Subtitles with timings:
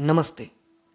[0.00, 0.50] नमस्ते।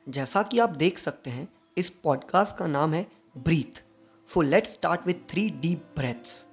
[0.10, 3.06] जैसा कि आप देख सकते हैं, इस पॉडकास्ट का नाम है
[3.38, 3.82] breath.
[4.28, 6.48] So let's start with three deep breaths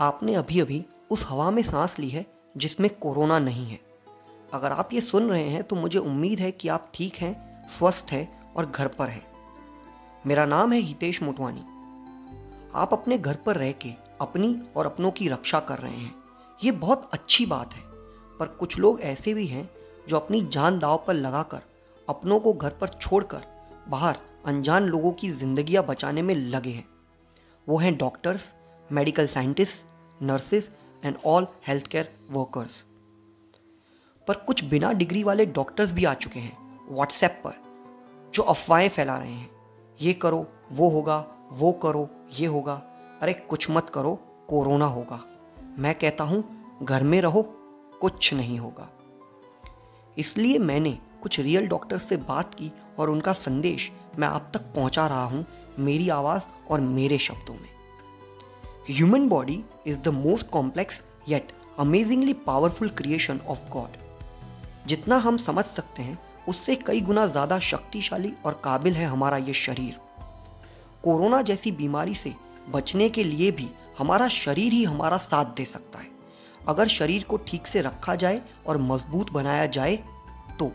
[0.00, 2.26] आपने अभी अभी उस हवा में सांस ली है
[2.56, 3.80] जिसमें कोरोना नहीं है।
[4.54, 8.06] अगर आप ये सुन रहे हैं तो मुझे उम्मीद है कि आप ठीक हैं, स्वस्थ
[8.10, 9.26] हैं और घर पर हैं।
[10.26, 11.73] मेरा नाम है हितेश मोटवानी।
[12.74, 13.90] आप अपने घर पर रह के
[14.20, 16.14] अपनी और अपनों की रक्षा कर रहे हैं।
[16.64, 17.82] ये बहुत अच्छी बात है।
[18.38, 19.70] पर कुछ लोग ऐसे भी हैं
[20.08, 21.60] जो अपनी जान दाव पर लगाकर,
[22.08, 23.44] अपनों को घर पर छोड़कर,
[23.88, 26.88] बाहर अनजान लोगों की जिंदगियाँ बचाने में लगे हैं।
[27.68, 28.54] वो हैं doctors
[28.92, 29.86] medical scientist
[30.22, 30.70] nurses
[31.04, 32.84] and all health care workers
[34.28, 37.52] पर कुछ बिना डिग्री वाले डॉक्टर्स भी आ चुके हैं व्हाट्सएप पर,
[38.34, 39.50] जो अफवाहें फैला रहे हैं।
[40.00, 42.08] ये करो, वो होगा वो करो,
[42.38, 42.74] ये होगा।
[43.22, 44.14] अरे, कुछ मत करो,
[44.48, 45.20] कोरोना होगा।
[45.78, 46.42] मैं कहता हूँ,
[46.82, 47.42] घर में रहो,
[48.00, 48.88] कुछ नहीं होगा।
[50.18, 55.06] इसलिए मैंने कुछ रियल डॉक्टर से बात की और उनका संदेश मैं आप तक पहुँचा
[55.06, 55.44] रहा हूँ
[55.78, 57.68] मेरी आवाज़ और मेरे शब्दों में।
[58.88, 63.96] Human body is the most complex yet amazingly powerful creation of God
[64.86, 69.54] जितना हम समझ सकते हैं, उससे कई गुना ज़्यादा शक्तिशाली और काबिल है हमारा ये
[69.54, 69.98] शरीर।
[71.04, 72.34] कोरोना जैसी बीमारी से
[72.70, 76.08] बचने के लिए भी हमारा शरीर ही हमारा साथ दे सकता है।
[76.68, 79.96] अगर शरीर को ठीक से रखा जाए और मज़बूत बनाया जाए
[80.58, 80.70] तो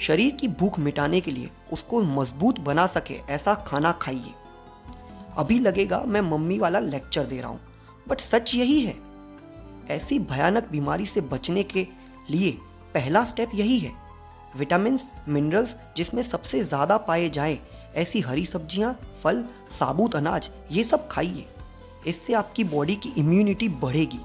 [0.00, 4.34] शरीर की भूख मिटाने के लिए उसको मज़बूत बना सके, ऐसा खाना खाइए।
[5.38, 7.60] अभी लगेगा मैं मम्मी वाला लेक्चर दे रहा हूँ,
[8.08, 8.94] बट सच यही है,
[9.90, 11.86] ऐसी भयानक बीमारी से बचने के
[12.30, 12.50] लिए
[12.94, 13.92] पहला स्टेप यही है।
[14.56, 17.58] विटामिन मिनरल्स जिसमें सबसे ज़्यादा पाए जाएँ
[17.94, 18.92] ऐसी हरी सब्ज़ियाँ,
[19.24, 19.44] फल,
[19.78, 21.46] साबुत अनाज, ये सब खाइए।
[22.06, 24.20] इससे आपकी बॉडी की इम्यूनिटी बढ़ेगी।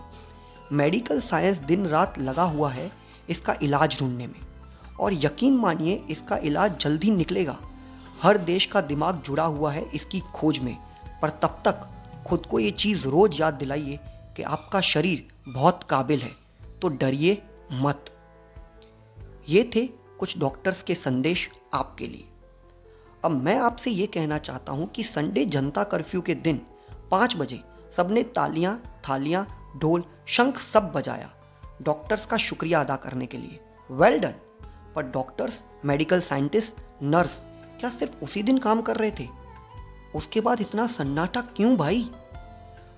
[0.71, 2.91] मेडिकल साइंस दिन रात लगा हुआ है
[3.29, 4.39] इसका इलाज ढूँढने में।
[4.99, 7.57] और यकीन मानिए, इसका इलाज जल्दी निकलेगा।
[8.21, 10.75] हर देश का दिमाग जुड़ा हुआ है इसकी खोज में।
[11.21, 11.87] पर तब तक
[12.27, 13.99] खुद को ये चीज़ रोज याद दिलाइए
[14.37, 16.31] कि आपका शरीर बहुत काबिल है।
[16.81, 18.05] तो डरिए मत।
[19.49, 19.85] ये थे
[20.19, 22.25] कुछ डॉक्टर्स के संदेश आपके लिए।
[23.25, 26.57] अब मैं आपसे ये कहना चाहता हूँ कि संडे जनता कर्फ्यू के दिन
[27.11, 27.59] पाँच बजे
[27.95, 31.31] सबने तालियाँ, थालियाँ, ढोल, शंख सब बजाया,
[31.81, 33.59] डॉक्टर्स का शुक्रिया अदा करने के लिए।
[33.89, 34.33] वेल डन
[34.95, 37.43] पर डॉक्टर्स, मेडिकल साइंटिस्ट, नर्स,
[37.79, 39.27] क्या सिर्फ़ उसी दिन काम कर रहे थे?
[40.15, 42.09] उसके बाद इतना सन्नाटा क्यों भाई?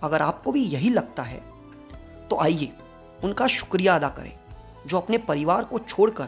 [0.04, 1.42] अगर आपको भी यही लगता है
[2.30, 2.72] तो आइए,
[3.24, 4.34] उनका शुक्रिया अदा करें,
[4.88, 6.28] जो अपने परिवार को छोड़कर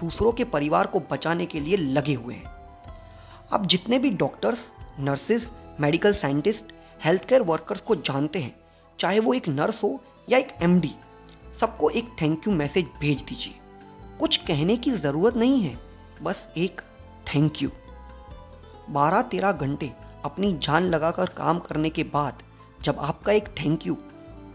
[0.00, 2.59] दूसरों के परिवार को बचाने के लिए लगे हुए हैं।
[3.52, 5.50] आप जितने भी doctors nurses
[5.80, 6.72] medical scientist
[7.04, 8.54] health care workers को जानते हैं,
[8.98, 10.94] चाहे वो एक नर्स हो या एक एमडी
[11.60, 13.54] सबको एक थैंक यू मैसेज भेज दीजिए।
[14.20, 15.78] कुछ कहने की ज़रूरत नहीं है,
[16.22, 16.80] बस एक
[17.26, 17.70] थैंक यू
[18.90, 19.90] बारह तेरह घंटे
[20.24, 22.42] अपनी जान लगाकर काम करने के बाद
[22.82, 23.96] जब आपका एक थैंक यू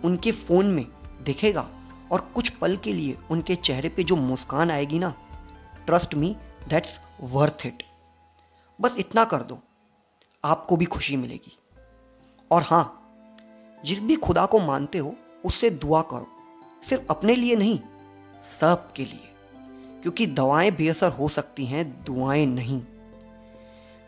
[0.03, 0.85] उनके फ़ोन में
[1.25, 1.65] दिखेगा
[2.11, 5.13] और कुछ पल के लिए उनके चेहरे पे जो मुस्कान आएगी ना
[5.85, 6.35] trust me
[6.69, 7.83] that's worth it
[8.81, 9.59] बस इतना कर दो,
[10.45, 11.57] आपको भी खुशी मिलेगी।
[12.51, 13.01] और हाँ
[13.85, 15.15] जिस भी खुदा को मानते हो,
[15.45, 16.27] उससे दुआ करो,
[16.83, 17.79] सिर्फ़ अपने लिए नहीं,
[18.43, 19.31] सब के लिए।
[20.01, 22.81] क्योंकि दवाएँ बेअसर हो सकती हैं, दुआएँ नहीं।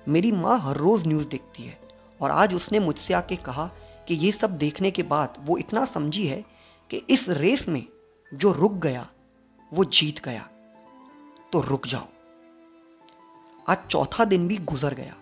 [0.07, 1.79] मेरी माँ हर रोज़ न्यूज़ देखती है,
[2.22, 3.72] और आज उसने मुझसे आके कहा
[4.07, 6.45] कि ये सब देखने के बाद वो इतना समझी है
[6.89, 7.85] कि इस रेस में
[8.33, 9.09] जो रुक गया,
[9.73, 10.50] वो जीत गया।
[11.53, 12.07] तो रुक जाओ।
[13.69, 15.16] आज चौथा दिन भी गुजर गया।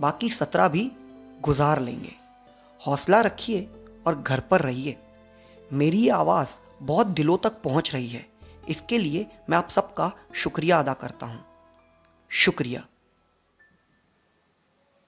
[0.00, 0.92] बाकी सत्रह भी
[1.40, 2.12] गुजार लेंगे।
[2.86, 3.70] हौसला रखिए
[4.06, 4.96] और घर पर रहिए।
[5.72, 6.48] मेरी आवाज़
[6.82, 8.26] बहुत दिलों तक पहुँच रही है।
[8.68, 11.44] इसके लिए मैं आप सबका शुक्रिया अदा करता हूँ।
[12.30, 12.86] शुक्रिया।